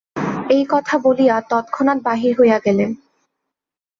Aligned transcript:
এই 0.49 0.63
কথা 0.69 0.95
বলিয়া 0.97 1.35
তৎক্ষণাৎ 1.49 1.97
বাহির 2.03 2.31
হইয়া 2.39 2.57
গেলেন। 2.59 2.89